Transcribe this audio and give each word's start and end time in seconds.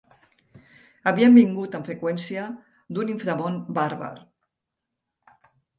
Havien 1.11 1.35
vingut 1.41 1.77
amb 1.81 1.91
freqüència 1.91 2.47
d'un 2.97 3.15
inframón 3.17 3.63
bàrbar. 3.81 4.13